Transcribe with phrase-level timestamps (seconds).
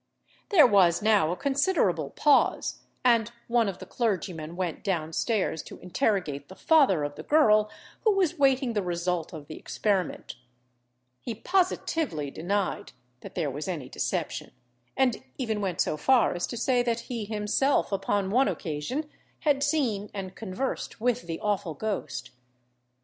[0.49, 5.77] There was now a considerable pause, and one of the clergymen went down stairs to
[5.77, 7.69] interrogate the father of the girl,
[8.03, 10.37] who was waiting the result of the experiment.
[11.21, 14.53] He positively denied that there was any deception,
[14.97, 19.07] and even went so far as to say that he himself, upon one occasion,
[19.41, 22.31] had seen and conversed with the awful ghost.